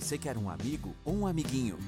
[0.00, 1.78] Você quer um amigo ou um amiguinho?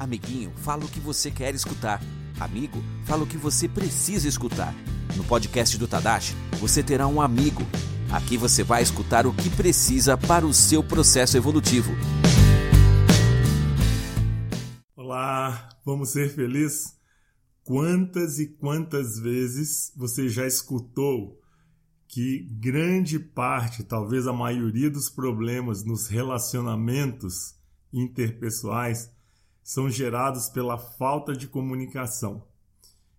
[0.00, 2.02] Amiguinho, fala o que você quer escutar.
[2.40, 4.74] Amigo, fala o que você precisa escutar.
[5.14, 7.62] No podcast do Tadashi, você terá um amigo.
[8.10, 11.92] Aqui você vai escutar o que precisa para o seu processo evolutivo.
[14.96, 16.94] Olá, vamos ser felizes?
[17.62, 21.38] Quantas e quantas vezes você já escutou
[22.08, 27.56] que grande parte, talvez a maioria dos problemas nos relacionamentos
[27.92, 29.10] interpessoais
[29.62, 32.46] são gerados pela falta de comunicação.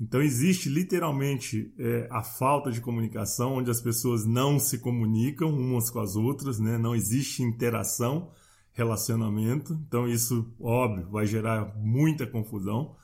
[0.00, 5.90] Então existe literalmente é, a falta de comunicação, onde as pessoas não se comunicam umas
[5.90, 6.78] com as outras, né?
[6.78, 8.30] não existe interação,
[8.72, 9.74] relacionamento.
[9.88, 12.94] Então isso, óbvio, vai gerar muita confusão.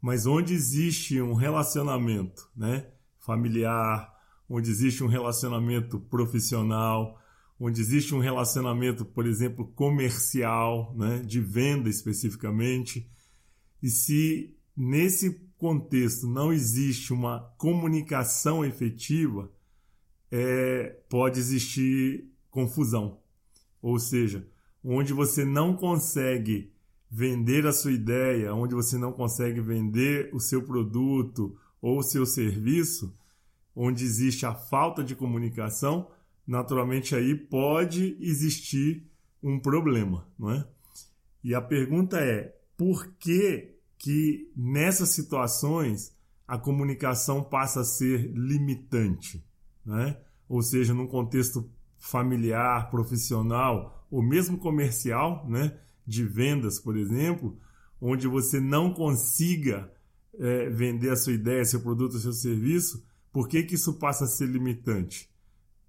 [0.00, 2.88] Mas onde existe um relacionamento né?
[3.20, 4.12] familiar,
[4.48, 7.20] onde existe um relacionamento profissional,
[7.58, 13.10] onde existe um relacionamento, por exemplo, comercial, né, de venda especificamente.
[13.82, 19.50] E se nesse contexto não existe uma comunicação efetiva,
[20.30, 23.18] é, pode existir confusão.
[23.80, 24.46] Ou seja,
[24.84, 26.72] onde você não consegue
[27.10, 32.26] vender a sua ideia, onde você não consegue vender o seu produto ou o seu
[32.26, 33.14] serviço,
[33.76, 36.10] onde existe a falta de comunicação,
[36.46, 39.06] naturalmente aí pode existir
[39.42, 40.66] um problema, não é?
[41.44, 46.16] E a pergunta é: por que que nessas situações
[46.48, 49.44] a comunicação passa a ser limitante,
[49.84, 50.16] né?
[50.48, 57.58] Ou seja, num contexto familiar, profissional ou mesmo comercial, né, de vendas, por exemplo,
[58.00, 59.92] onde você não consiga
[60.38, 63.04] é, vender a sua ideia, seu produto, seu serviço,
[63.36, 65.28] por que, que isso passa a ser limitante?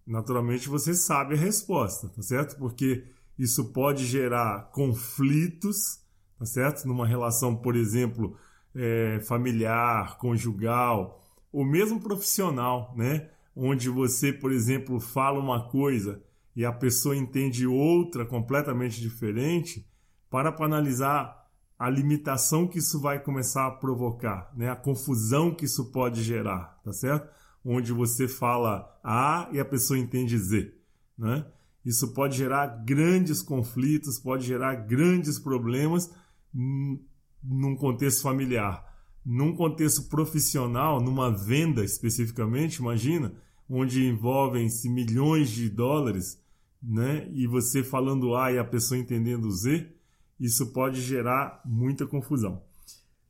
[0.05, 2.57] Naturalmente você sabe a resposta, tá certo?
[2.57, 3.05] Porque
[3.39, 6.01] isso pode gerar conflitos,
[6.37, 6.85] tá certo?
[6.85, 8.35] Numa relação, por exemplo,
[8.75, 13.29] é, familiar, conjugal, ou mesmo profissional, né?
[13.55, 16.21] Onde você, por exemplo, fala uma coisa
[16.53, 19.87] e a pessoa entende outra completamente diferente,
[20.29, 21.47] para para analisar
[21.79, 24.69] a limitação que isso vai começar a provocar, né?
[24.69, 27.37] A confusão que isso pode gerar, tá certo?
[27.69, 30.73] Onde você fala A e a pessoa entende Z.
[31.17, 31.45] Né?
[31.85, 36.09] Isso pode gerar grandes conflitos, pode gerar grandes problemas
[36.53, 38.85] num contexto familiar.
[39.25, 43.33] Num contexto profissional, numa venda especificamente, imagina,
[43.69, 46.41] onde envolvem-se milhões de dólares,
[46.81, 47.29] né?
[47.33, 49.91] e você falando A e a pessoa entendendo Z,
[50.39, 52.63] isso pode gerar muita confusão.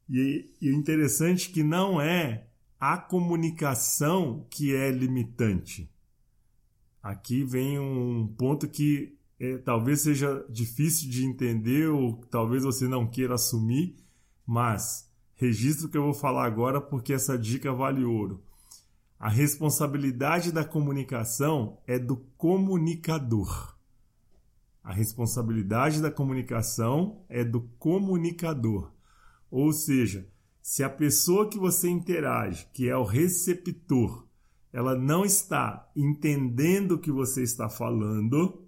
[0.08, 2.48] E, e interessante é que não é
[2.80, 5.90] a comunicação que é limitante.
[7.02, 13.08] Aqui vem um ponto que é, talvez seja difícil de entender ou talvez você não
[13.08, 13.96] queira assumir,
[14.46, 18.44] mas registro que eu vou falar agora porque essa dica vale ouro.
[19.20, 23.76] A responsabilidade da comunicação é do comunicador.
[24.84, 28.92] A responsabilidade da comunicação é do comunicador.
[29.50, 30.28] Ou seja,
[30.68, 34.28] se a pessoa que você interage, que é o receptor,
[34.74, 38.68] ela não está entendendo o que você está falando,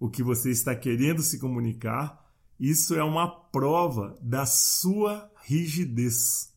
[0.00, 2.28] o que você está querendo se comunicar,
[2.58, 6.52] isso é uma prova da sua rigidez.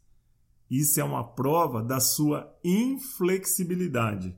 [0.68, 4.36] Isso é uma prova da sua inflexibilidade.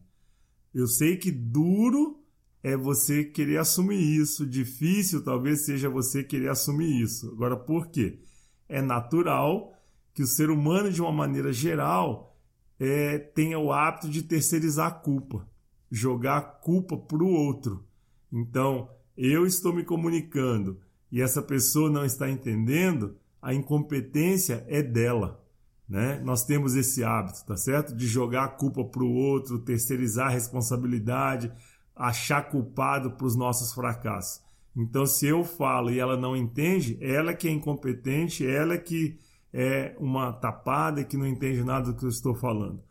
[0.74, 2.22] Eu sei que duro
[2.62, 7.32] é você querer assumir isso, difícil talvez seja você querer assumir isso.
[7.32, 8.20] Agora, por quê?
[8.68, 9.77] É natural
[10.18, 12.36] que o ser humano, de uma maneira geral,
[12.80, 15.48] é, tenha o hábito de terceirizar a culpa,
[15.92, 17.86] jogar a culpa para o outro.
[18.34, 20.80] Então, eu estou me comunicando
[21.12, 25.40] e essa pessoa não está entendendo, a incompetência é dela.
[25.88, 26.20] Né?
[26.26, 27.96] Nós temos esse hábito, tá certo?
[27.96, 31.52] De jogar a culpa para o outro, terceirizar a responsabilidade,
[31.96, 34.42] achar culpado para os nossos fracassos.
[34.76, 39.20] Então, se eu falo e ela não entende, ela que é incompetente, ela que
[39.54, 42.82] é uma tapada que não entende nada do que eu estou falando.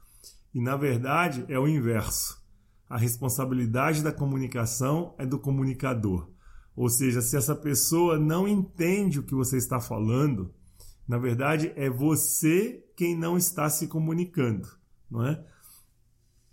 [0.54, 2.42] E na verdade é o inverso.
[2.88, 6.30] A responsabilidade da comunicação é do comunicador.
[6.74, 10.54] Ou seja, se essa pessoa não entende o que você está falando,
[11.08, 14.68] na verdade é você quem não está se comunicando,
[15.10, 15.44] não é?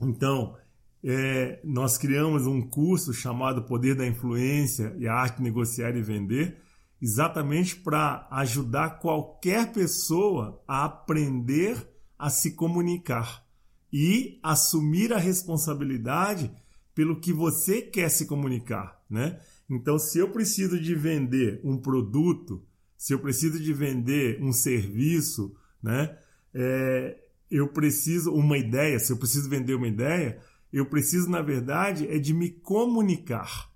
[0.01, 0.57] Então,
[1.03, 6.01] é, nós criamos um curso chamado Poder da Influência e a Arte de Negociar e
[6.01, 6.57] Vender,
[7.03, 11.75] exatamente para ajudar qualquer pessoa a aprender
[12.17, 13.45] a se comunicar
[13.91, 16.49] e assumir a responsabilidade
[16.95, 19.37] pelo que você quer se comunicar, né?
[19.69, 22.63] Então, se eu preciso de vender um produto,
[22.95, 26.17] se eu preciso de vender um serviço, né?
[26.53, 27.19] É,
[27.51, 30.39] eu preciso uma ideia, se eu preciso vender uma ideia,
[30.71, 33.69] eu preciso, na verdade, é de me comunicar,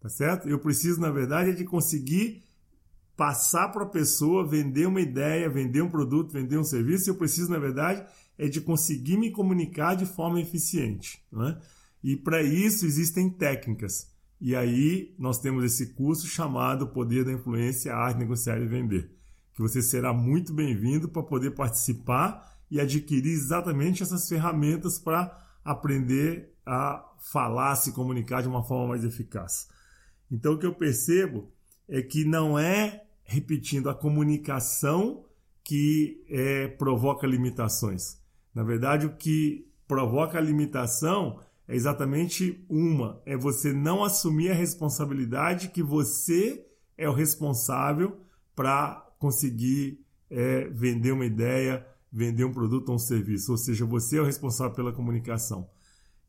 [0.00, 0.48] tá certo?
[0.48, 2.46] Eu preciso, na verdade, é de conseguir
[3.18, 7.10] passar para a pessoa, vender uma ideia, vender um produto, vender um serviço.
[7.10, 8.06] Eu preciso, na verdade,
[8.38, 11.60] é de conseguir me comunicar de forma eficiente, né?
[12.00, 14.08] E para isso existem técnicas.
[14.40, 19.10] E aí nós temos esse curso chamado Poder da Influência, Arte, Negociar e Vender,
[19.52, 26.54] que você será muito bem-vindo para poder participar e adquirir exatamente essas ferramentas para aprender
[26.64, 29.66] a falar, se comunicar de uma forma mais eficaz.
[30.30, 31.50] Então o que eu percebo
[31.88, 35.22] é que não é repetindo a comunicação
[35.62, 38.18] que é, provoca limitações.
[38.54, 41.38] Na verdade, o que provoca a limitação
[41.68, 46.66] é exatamente uma: é você não assumir a responsabilidade que você
[46.96, 48.18] é o responsável
[48.56, 53.52] para conseguir é, vender uma ideia, vender um produto ou um serviço.
[53.52, 55.68] Ou seja, você é o responsável pela comunicação.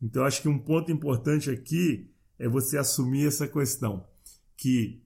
[0.02, 4.06] Então, acho que um ponto importante aqui é você assumir essa questão,
[4.58, 5.02] que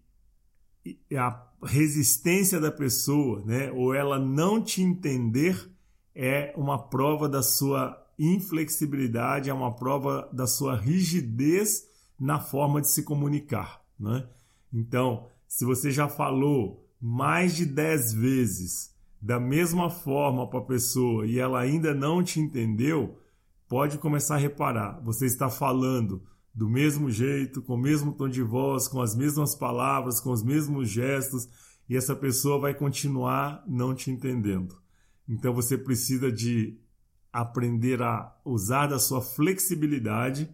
[1.16, 5.70] a resistência da pessoa, né, ou ela não te entender,
[6.16, 11.88] é uma prova da sua inflexibilidade, é uma prova da sua rigidez
[12.20, 13.82] na forma de se comunicar.
[14.00, 14.28] Né?
[14.72, 21.26] Então, se você já falou mais de 10 vezes da mesma forma para a pessoa
[21.26, 23.18] e ela ainda não te entendeu,
[23.68, 25.02] pode começar a reparar.
[25.04, 26.22] Você está falando
[26.54, 30.44] do mesmo jeito, com o mesmo tom de voz, com as mesmas palavras, com os
[30.44, 31.50] mesmos gestos,
[31.90, 34.78] e essa pessoa vai continuar não te entendendo.
[35.28, 36.78] Então você precisa de
[37.32, 40.54] aprender a usar da sua flexibilidade,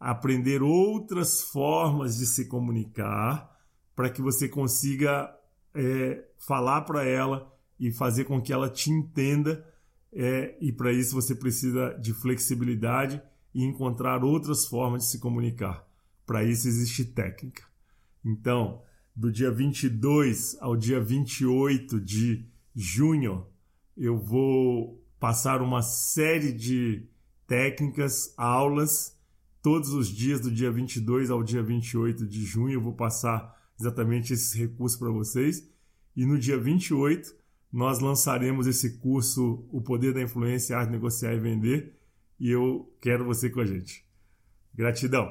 [0.00, 3.52] aprender outras formas de se comunicar,
[3.94, 5.30] para que você consiga
[5.74, 9.64] é, falar para ela e fazer com que ela te entenda.
[10.12, 13.20] É, e para isso você precisa de flexibilidade
[13.54, 15.86] e encontrar outras formas de se comunicar.
[16.26, 17.62] Para isso existe técnica.
[18.24, 18.82] Então,
[19.14, 23.46] do dia 22 ao dia 28 de junho,
[23.96, 27.06] eu vou passar uma série de
[27.46, 29.16] técnicas, aulas,
[29.62, 32.74] todos os dias do dia 22 ao dia 28 de junho.
[32.74, 35.68] Eu vou passar exatamente esses recursos para vocês.
[36.16, 37.34] E no dia 28,
[37.72, 41.94] nós lançaremos esse curso O Poder da Influência, Arte, Negociar e Vender
[42.38, 44.04] e eu quero você com a gente.
[44.74, 45.28] Gratidão.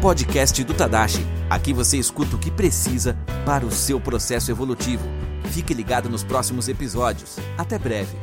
[0.00, 1.24] Podcast do Tadashi.
[1.48, 5.04] Aqui você escuta o que precisa para o seu processo evolutivo.
[5.50, 7.36] Fique ligado nos próximos episódios.
[7.56, 8.16] Até breve.